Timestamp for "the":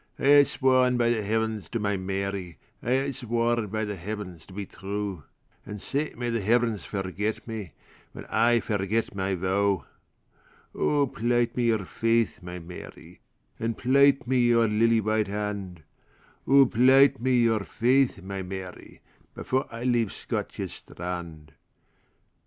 1.11-1.21, 3.85-3.95, 6.31-6.41